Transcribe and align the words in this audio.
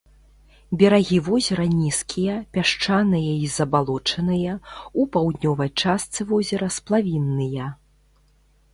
Берагі 0.81 1.19
возера 1.27 1.65
нізкія, 1.73 2.35
пясчаныя 2.57 3.31
і 3.45 3.51
забалочаныя, 3.57 4.57
у 5.03 5.07
паўднёвай 5.17 5.69
частцы 5.81 6.19
возера 6.35 6.75
сплавінныя. 6.81 7.65